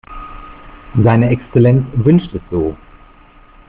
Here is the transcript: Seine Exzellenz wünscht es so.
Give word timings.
Seine 1.03 1.29
Exzellenz 1.29 1.85
wünscht 1.93 2.33
es 2.33 2.41
so. 2.49 2.75